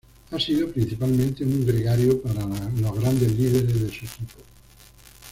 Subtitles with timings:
[0.31, 4.39] Ha sido principalmente un gregario para los grandes líderes de su equipo.